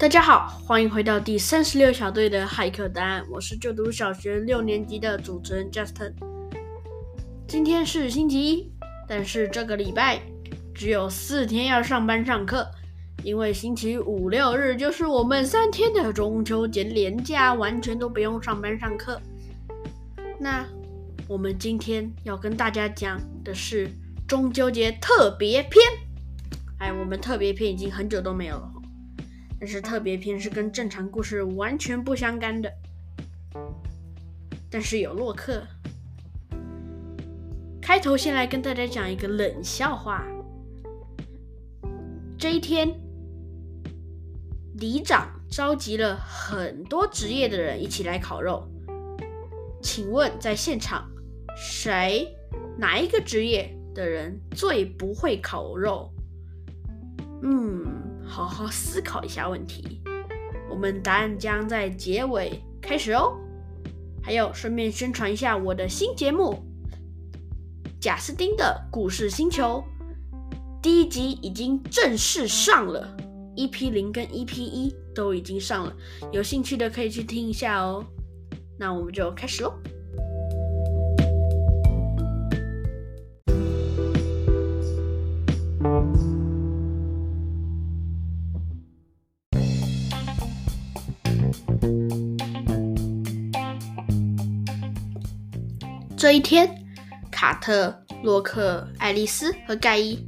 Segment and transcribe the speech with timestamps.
[0.00, 3.22] 大家好，欢迎回到第三十六小队的骇客答案。
[3.30, 6.14] 我是就读小学六年级的主持人 Justin。
[7.46, 8.72] 今天是星期一，
[9.06, 10.18] 但是这个礼拜
[10.74, 12.66] 只有四天要上班上课，
[13.22, 19.20] 因为星期五六日就是我们三天的中秋节连假，完全都不用上班上课。
[20.38, 20.64] 那
[21.28, 23.86] 我们今天要跟大家讲的是
[24.26, 25.84] 中秋节特别篇。
[26.78, 28.72] 哎，我们特别篇已经很久都没有了。
[29.60, 32.72] 但是特别篇是跟正常故事完全不相干的，
[34.70, 35.62] 但是有洛克。
[37.82, 40.24] 开头先来跟大家讲一个冷笑话。
[42.38, 42.88] 这一天，
[44.76, 48.66] 里长召集了很多职业的人一起来烤肉。
[49.82, 51.06] 请问在现场，
[51.54, 52.34] 谁
[52.78, 56.10] 哪一个职业的人最不会烤肉？
[57.42, 57.99] 嗯。
[58.30, 60.00] 好好思考一下问题，
[60.70, 63.36] 我们答案将在结尾开始哦。
[64.22, 66.62] 还有，顺便宣传一下我的新节目
[68.00, 69.82] 《贾斯汀的故事星球》，
[70.80, 73.16] 第一集已经正式上了
[73.56, 75.92] ，EP 零跟 EP 一都已经上了，
[76.30, 78.04] 有兴趣的可以去听一下哦。
[78.78, 79.74] 那我们就开始喽。
[96.20, 96.68] 这一天，
[97.32, 100.22] 卡特、洛克、爱丽丝和盖伊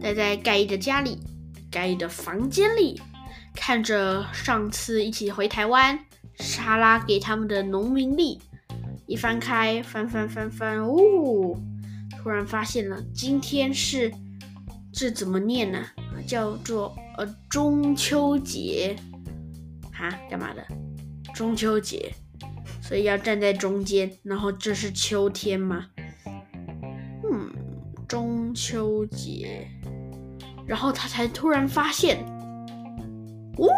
[0.00, 1.20] 待在盖伊的家里，
[1.70, 2.98] 盖伊的房间里，
[3.54, 5.98] 看着上次一起回台湾，
[6.38, 8.40] 莎拉给他们的农民历，
[9.06, 11.60] 一翻开，翻翻翻翻，哦，
[12.18, 14.10] 突然发现了，今天是
[14.90, 15.84] 这怎么念呢？
[16.26, 18.96] 叫做呃中秋节，
[19.92, 20.66] 哈，干嘛的？
[21.34, 22.10] 中秋节。
[22.86, 25.86] 所以要站在中间，然后这是秋天吗？
[27.24, 27.50] 嗯，
[28.06, 29.66] 中秋节，
[30.66, 32.24] 然后他才突然发现，
[33.58, 33.68] 呜，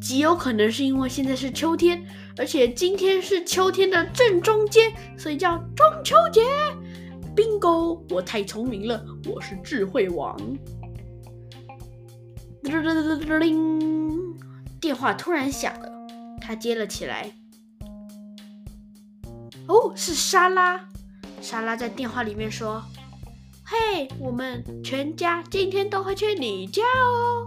[0.00, 2.06] 极有可能是因为现在是秋天，
[2.36, 6.42] 而且今天是秋天的正中间，所以叫中秋节。
[7.34, 8.00] Bingo！
[8.10, 10.36] 我太聪明了，我是智慧王。
[12.62, 14.36] 叮
[14.80, 15.90] 电话突然响了，
[16.40, 17.32] 他接了起来。
[19.68, 20.80] 哦，是莎拉。
[21.40, 22.82] 莎拉在电话里面说
[23.64, 27.46] ：“嘿，我们全家今天都会去你家哦。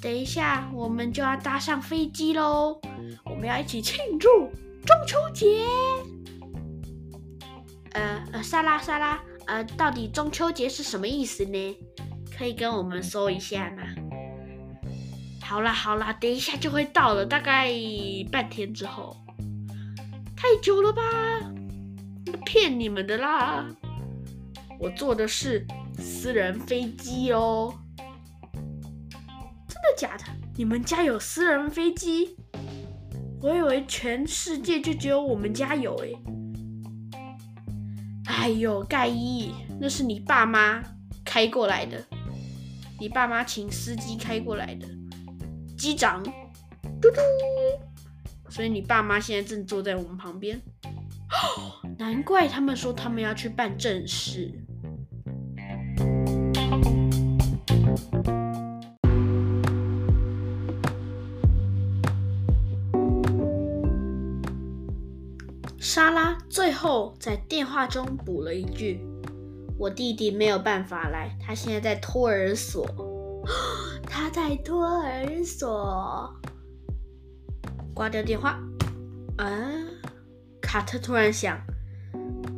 [0.00, 2.80] 等一下，我们就要搭上飞机喽。
[3.24, 4.28] 我们要一起庆祝
[4.84, 5.64] 中秋节。”
[7.94, 11.78] 呃呃，莎拉莎拉，呃，到底中秋节是什么意思呢？
[12.36, 13.82] 可以跟我们说一下吗？
[15.40, 17.72] 好啦好啦，等一下就会到了，大概
[18.30, 19.16] 半天之后。
[20.36, 21.02] 太久了吧？
[22.44, 23.66] 骗你们的啦！
[24.78, 25.66] 我坐的是
[25.98, 27.74] 私人飞机哦。
[29.66, 30.24] 真的假的？
[30.56, 32.36] 你们家有私人飞机？
[33.40, 36.08] 我以为全世界就只有我们家有哎。
[38.26, 40.82] 哎呦，盖伊，那是你爸妈
[41.24, 42.04] 开过来的，
[43.00, 44.86] 你爸妈请司机开过来的。
[45.76, 46.22] 机长，
[47.00, 47.16] 嘟嘟。
[48.48, 50.60] 所以你爸妈现在正坐在我们旁边，
[51.98, 54.52] 难怪他们说他们要去办正事。
[65.78, 69.00] 莎拉最后在电话中补了一句
[69.78, 72.86] ：“我弟弟没有办法来，他现在在托儿所。
[74.06, 76.34] 他在托儿所。”
[77.96, 78.60] 挂掉电话，
[79.38, 79.48] 啊！
[80.60, 81.58] 卡特突然想，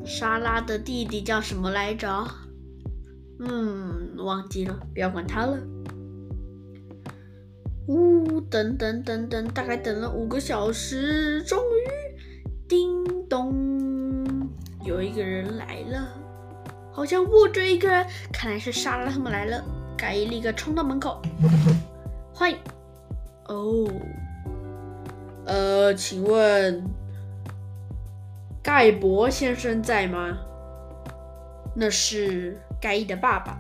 [0.04, 2.26] 莎拉的弟弟叫什么来着？
[3.38, 5.56] 嗯，忘记了，不要管他了。
[7.86, 14.50] 呜，等等等等，大概等了五个小时，终于，叮咚，
[14.84, 16.08] 有一个人来了，
[16.90, 19.64] 好像握着一个人，看来是莎拉他们来了。
[19.96, 21.22] 盖伊立刻冲到门口，
[22.34, 22.58] 欢迎，
[23.46, 23.88] 哦。
[25.48, 26.84] 呃，请问
[28.62, 30.36] 盖博先生在吗？
[31.74, 33.58] 那是盖伊的爸爸。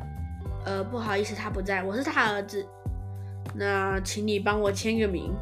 [0.66, 2.66] 呃，不好意思，他不在，我是他儿子。
[3.54, 5.34] 那请你帮我签个名。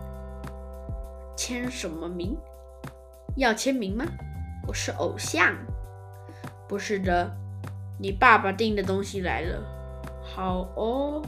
[1.37, 2.39] 签什么名？
[3.35, 4.07] 要签名吗？
[4.69, 5.53] 我是偶像。
[6.69, 7.29] 不是的，
[7.99, 9.61] 你爸爸订的东西来了。
[10.23, 11.23] 好哦，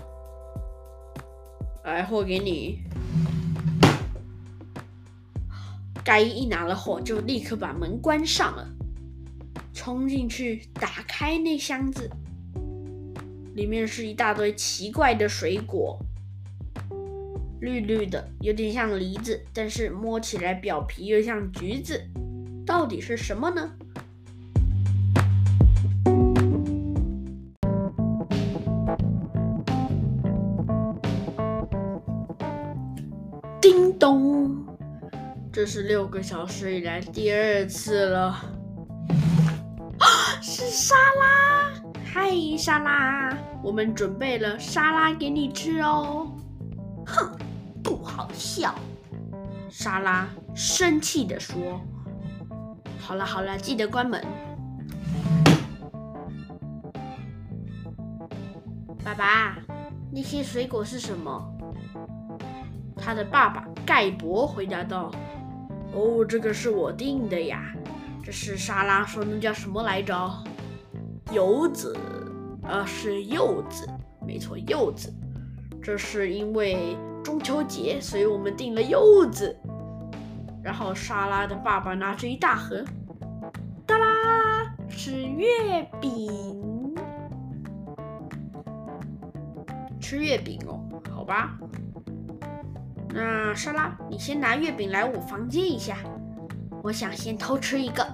[1.83, 2.85] 来货给你。
[6.09, 8.67] 盖伊一拿了货，就立刻把门关上了，
[9.75, 12.09] 冲进去打开那箱子，
[13.55, 16.01] 里面是一大堆奇怪的水果，
[17.61, 22.03] 绿绿的，有点像梨子，但是摸起来表皮又像橘子，
[22.65, 23.71] 到底是什么呢？
[35.59, 38.27] 这是六个小时以来第二次了，
[39.99, 40.07] 啊
[40.41, 41.73] 是沙拉！
[42.05, 46.33] 嗨，沙拉，我们准备了沙拉给你吃哦。
[47.05, 47.37] 哼，
[47.83, 48.73] 不好笑！
[49.69, 51.81] 沙拉生气地说
[52.97, 54.25] ：“好了好了，记得关门。”
[59.05, 59.59] 爸爸，
[60.13, 61.53] 那些水果是什么？
[62.97, 65.11] 他的爸爸盖博回答道。
[65.93, 67.75] 哦，这个是我订的呀。
[68.23, 70.45] 这是莎拉说那叫什么来着？
[71.33, 71.97] 柚子，
[72.63, 73.89] 呃，是柚子，
[74.27, 75.13] 没错，柚子。
[75.83, 79.57] 这是因为中秋节，所以我们订了柚子。
[80.63, 82.85] 然后莎拉的爸爸拿着一大盒，
[83.87, 86.95] 哒啦，是月饼。
[90.01, 90.81] 吃月饼哦，
[91.11, 91.59] 好吧。
[93.11, 95.97] 那莎拉，你先拿月饼来我房间一下，
[96.83, 98.07] 我想先偷吃一个。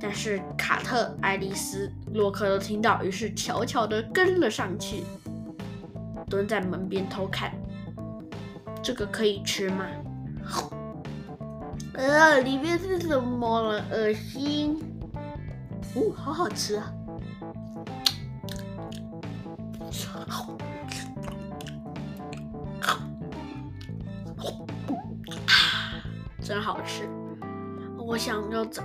[0.00, 5.04] 但是卡特、爱丽丝、洛克都听到，于是悄悄地跟了上去，
[6.28, 7.52] 蹲在门边偷看。
[8.82, 9.84] 这个可以吃吗？
[11.92, 13.84] 呃，里面是什么了？
[13.90, 14.82] 恶心！
[15.94, 16.90] 哦，好好吃啊！
[28.10, 28.82] 我想要找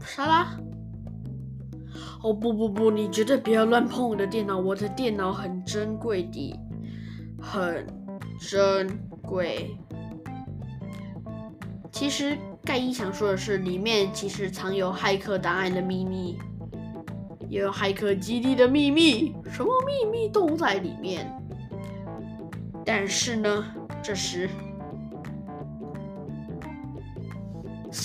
[0.00, 0.58] 沙拉。
[2.20, 6.58] 哦不不不，你绝对不要乱碰我的电脑，我的电脑很珍贵的，
[7.40, 7.86] 很
[8.40, 9.70] 珍贵。
[11.92, 16.36] 其实盖伊想说的是，里面其实藏有骇客档案的秘密，
[17.48, 21.32] 也有骇客基地的秘密，什么秘密都在里面。
[22.84, 23.64] 但是呢，
[24.02, 24.50] 这时。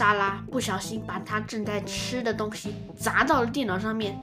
[0.01, 4.19] 莎拉不小心把她正在吃的东西砸到了电脑上面，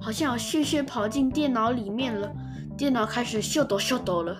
[0.00, 2.32] 好像有血血跑进电脑里面了。
[2.78, 4.38] 电脑开始秀抖秀抖了，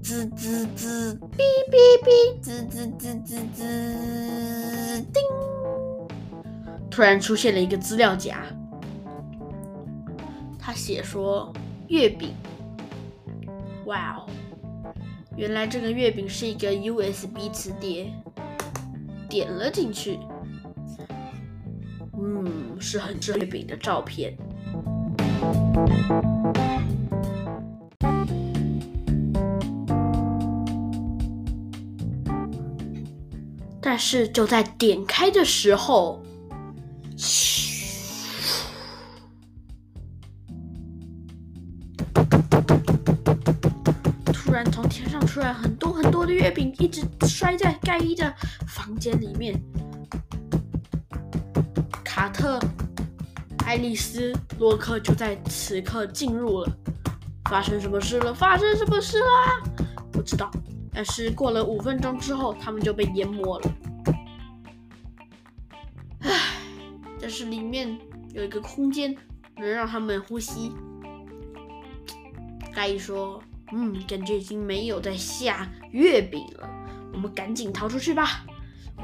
[0.00, 5.20] 滋滋滋，哔哔哔，滋滋滋滋滋，叮！
[6.88, 8.38] 突然出现了一个资料夹，
[10.60, 11.52] 他写说
[11.88, 12.32] 月饼。
[13.86, 14.30] 哇哦，
[15.36, 18.12] 原来这个月饼是一个 USB 磁碟。
[19.32, 20.18] 点了进去，
[22.20, 24.36] 嗯，是很吃月饼的照片。
[33.80, 36.22] 但是就在点开的时候，
[37.16, 37.61] 嘘
[45.32, 48.30] 出来很多很多的月饼，一直摔在盖伊的。
[48.66, 49.58] 房间里面，
[52.04, 52.60] 卡特、
[53.64, 56.70] 爱丽丝、洛克就在此刻进入了。
[57.48, 58.34] 发生什么事了？
[58.34, 59.72] 发生什么事了？
[60.12, 60.50] 不知道。
[60.92, 63.72] 但是过了五分钟之后，他们就被淹没了。
[66.20, 66.30] 唉，
[67.18, 67.98] 但是里面
[68.34, 69.16] 有一个空间
[69.56, 70.74] 能让他们呼吸。
[72.74, 76.68] 盖伊说：“嗯，感觉已经没有在下月饼了，
[77.12, 78.44] 我们赶紧逃出去吧。”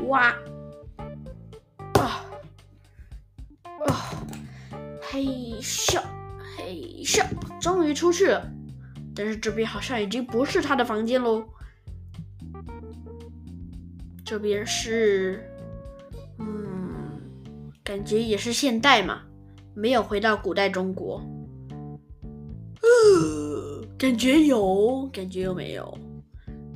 [0.07, 0.29] 哇！
[1.95, 2.25] 啊！
[3.87, 3.91] 啊！
[5.01, 5.25] 嘿
[5.61, 6.01] 咻！
[6.57, 7.25] 嘿咻！
[7.61, 8.49] 终于出去了，
[9.15, 11.45] 但是这边好像已经不是他的房间喽。
[14.25, 15.43] 这边是……
[16.39, 17.19] 嗯，
[17.83, 19.23] 感觉也是现代嘛，
[19.75, 21.21] 没有回到古代中国。
[22.83, 23.48] 呃，
[23.99, 25.99] 感觉有，感觉又没有。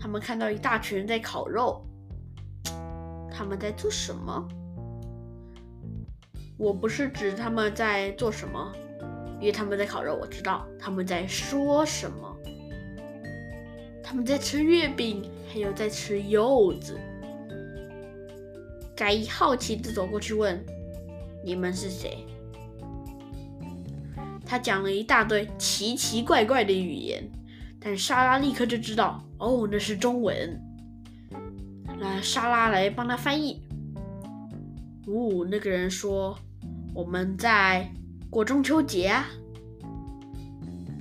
[0.01, 1.81] 他们看到一大群人在烤肉。
[3.31, 4.49] 他们在做什么？
[6.59, 8.73] 我不是指他们在做什么，
[9.39, 12.37] 因为他们在烤肉，我知道他们在说什么。
[14.03, 16.99] 他们在吃月饼，还有在吃柚子。
[18.97, 20.61] 盖伊好奇的走过去问
[21.45, 22.27] ：“你们是谁？”
[24.53, 27.27] 他讲了一大堆奇奇怪怪的语言，
[27.81, 30.61] 但莎拉立刻就知道，哦，那是中文。
[31.99, 33.63] 那莎拉来帮他翻译。
[35.07, 36.39] 哦，那个人说
[36.93, 37.91] 我们在
[38.29, 39.25] 过中秋节啊。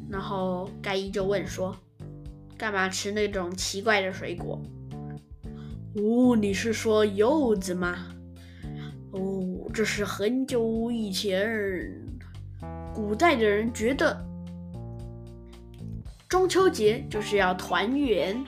[0.10, 1.76] 然后盖伊就问说，
[2.58, 4.62] 干嘛吃那种奇怪的水果？
[5.98, 8.16] 哦，你是说柚子吗？
[9.12, 12.02] 哦，这是很久以前，
[12.94, 14.26] 古代的人觉得
[16.28, 18.44] 中秋节就是要团圆，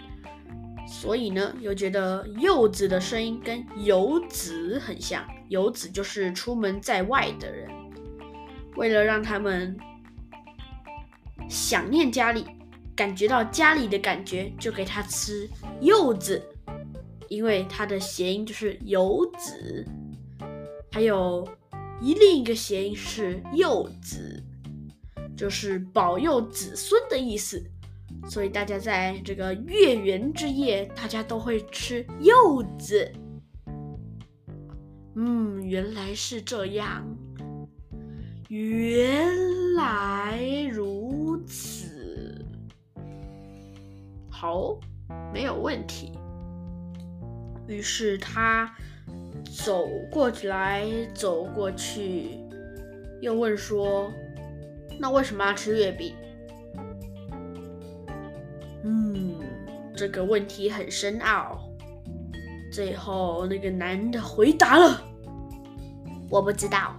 [0.88, 5.26] 所以呢，又觉得柚子的声音跟游子很像。
[5.50, 7.70] 游子就是出门在外的人，
[8.76, 9.78] 为了让他们
[11.50, 12.46] 想念家里，
[12.96, 15.50] 感觉到家里的感觉，就给他吃
[15.82, 16.42] 柚子。
[17.30, 19.84] 因为它的谐音就是游子，
[20.92, 21.48] 还有
[22.04, 24.44] 一另一个谐音是柚子，
[25.38, 27.64] 就是保佑子孙的意思。
[28.30, 33.10] 所以大家在这个月圆之夜，大家都会吃柚子。
[35.16, 37.08] 嗯，原来是这样，
[38.50, 42.46] 原来如此，
[44.30, 44.78] 好，
[45.34, 46.12] 没有问题。
[47.66, 48.76] 于是他
[49.46, 52.40] 走过来，走过去，
[53.22, 54.12] 又问说
[55.00, 56.14] ：“那为什么要吃月饼？”
[58.84, 59.40] 嗯，
[59.96, 61.60] 这个问题很深奥。
[62.72, 65.02] 最后，那个男的回答了
[66.30, 66.96] ：“我不知道。”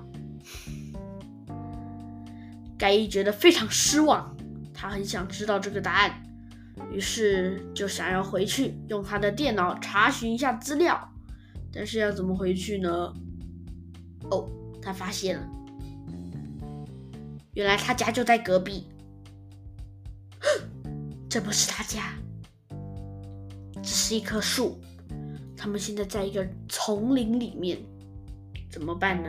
[2.79, 4.35] 盖伊觉得非常失望，
[4.73, 6.23] 他很想知道这个答案。
[6.91, 11.09] 于是就想要回去用他的电脑查询一下资料，
[11.75, 12.91] 但是要怎么回去呢？
[14.31, 14.49] 哦，
[14.81, 15.49] 他发现了，
[17.55, 18.87] 原来他家就在隔壁。
[21.29, 22.15] 这不是他家，
[23.83, 24.81] 这是一棵树。
[25.57, 27.79] 他们现在在一个丛林里面，
[28.71, 29.29] 怎么办呢？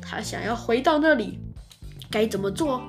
[0.00, 1.40] 他想要回到那里，
[2.10, 2.82] 该怎么做？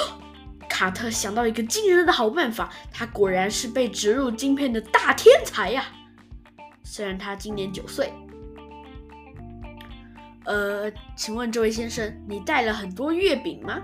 [0.68, 5.86] 卡特想到一个惊人的好办法，他果然是被植入晶片的大天才呀！
[6.86, 8.12] 虽然他今年九岁。
[10.44, 13.82] 呃，请问这位先生，你带了很多月饼吗？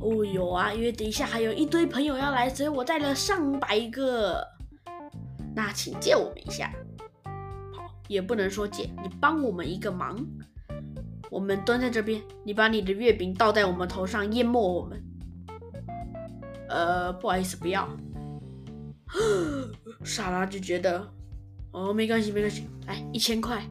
[0.00, 4.44] 哦，有啊，因为等一下还有一堆朋友要来，所以我带了上百个。
[5.54, 6.72] 那请借我们一下。
[7.72, 10.18] 好，也不能说借，你帮我们一个忙。
[11.30, 15.00] 我们蹲在这边，你把你的月饼倒在我们头上，淹没我们。
[16.68, 17.88] 呃，不好意思，不要。
[20.02, 21.08] 莎拉就觉得，
[21.72, 23.62] 哦，没关系，没关系，来一千块，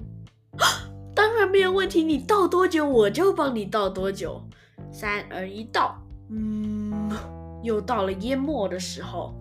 [1.15, 2.03] 当然没有问题。
[2.03, 4.41] 你倒多久，我就帮你倒多久。
[4.91, 5.95] 三二一，倒。
[6.29, 7.11] 嗯，
[7.63, 9.33] 又到了淹没的时候，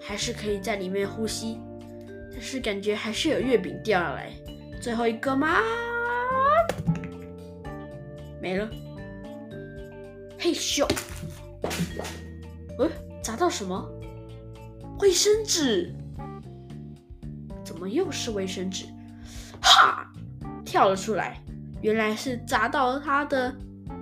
[0.00, 1.60] 还是可以在里面呼吸，
[2.32, 4.32] 但是感觉还是有月饼掉下来。
[4.80, 5.58] 最后一个吗？
[8.40, 8.68] 没了。
[10.38, 10.86] 嘿咻！
[12.78, 12.88] 呃，
[13.22, 13.88] 砸到什么？
[15.00, 15.94] 卫生纸？
[17.64, 18.86] 怎么又是卫生纸？
[19.60, 20.10] 哈！
[20.64, 21.42] 跳了出来，
[21.82, 23.54] 原来是砸到了他的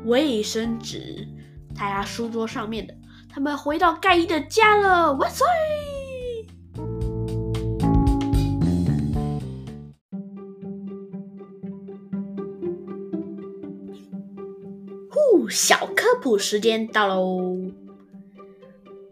[0.05, 1.27] 卫生纸，
[1.75, 2.95] 在他书桌上面的。
[3.29, 5.45] 他们回到盖伊的家了，万岁！
[15.51, 17.57] 小科普时间到喽！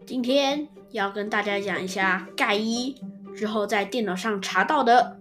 [0.05, 2.95] 今天要跟大家讲一下盖伊
[3.35, 5.17] 之后在电脑上查到的。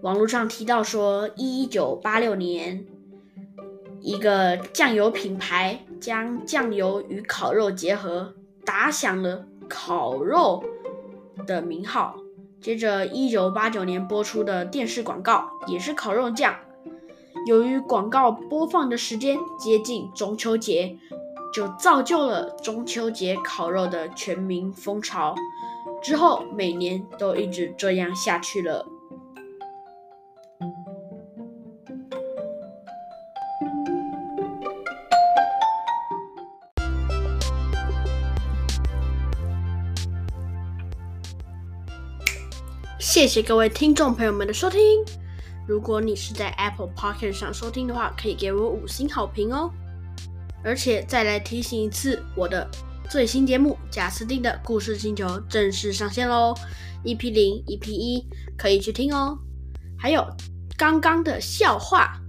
[0.00, 2.86] 网络上提到说，一九八六年，
[4.00, 8.32] 一个酱油品牌将酱油与烤肉结合，
[8.64, 10.64] 打响了烤肉
[11.46, 12.16] 的名号。
[12.62, 16.56] 接着，一九八九年播出的电视广告也是烤肉酱。
[17.46, 20.96] 由于广告播放的时间接近中秋节，
[21.52, 25.34] 就造就了中秋节烤肉的全民风潮。
[26.02, 28.86] 之后每年都一直这样下去了。
[43.00, 44.80] 谢谢各位听众朋友们的收听。
[45.66, 49.70] 如果你是在 Apple Pocket 上收听的话，可以给我五星好评哦。
[50.64, 52.68] 而且再来提醒一次，我的
[53.08, 56.54] 最新节目《贾斯汀的故事星球》正式上线喽
[57.04, 59.38] ！EP 零、EP 一可以去听哦。
[59.96, 60.26] 还有
[60.76, 62.20] 刚刚的笑话，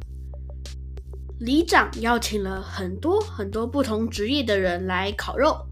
[1.39, 5.67] 里长邀请了很多很多不同职业的人来烤肉，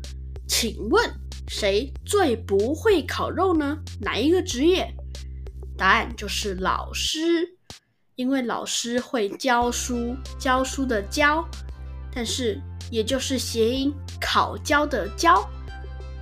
[0.47, 1.09] 请问
[1.47, 3.77] 谁最不会烤肉呢？
[4.01, 4.93] 哪一个职业？
[5.77, 7.55] 答案就是老师，
[8.15, 11.47] 因为老师会教书，教书的教，
[12.13, 12.59] 但是
[12.89, 15.47] 也就是谐音烤焦的焦，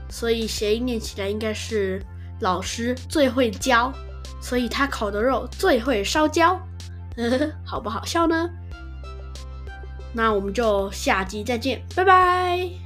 [0.09, 2.01] 所以谐音念起来应该是
[2.41, 3.93] 老师最会教，
[4.41, 6.55] 所以他烤的肉最会烧焦，
[7.15, 8.49] 呵 呵好不好笑呢？
[10.13, 12.84] 那我们就下集再见，拜拜。